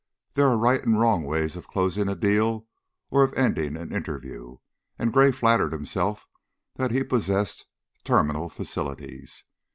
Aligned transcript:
There 0.33 0.47
are 0.47 0.57
right 0.57 0.83
and 0.83 0.99
wrong 0.99 1.25
ways 1.25 1.55
of 1.55 1.67
closing 1.67 2.09
a 2.09 2.15
deal 2.15 2.65
or 3.11 3.23
of 3.23 3.35
ending 3.35 3.77
an 3.77 3.93
interview, 3.93 4.57
and 4.97 5.13
Gray 5.13 5.31
flattered 5.31 5.73
himself 5.73 6.25
that 6.77 6.89
he 6.89 7.03
possessed 7.03 7.67
"terminal 8.03 8.49
facilities." 8.49 9.43